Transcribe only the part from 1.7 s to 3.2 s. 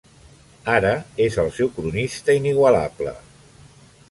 cronista inigualable.